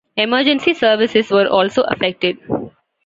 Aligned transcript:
Emergency 0.17 0.73
services 0.73 1.29
were 1.29 1.45
also 1.45 1.83
affected. 1.83 2.39